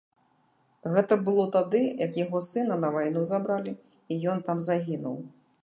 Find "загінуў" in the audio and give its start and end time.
4.69-5.17